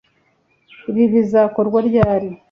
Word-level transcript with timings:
Ibi 0.89 1.03
bizakorwa 1.13 1.77
ryari 1.87 2.29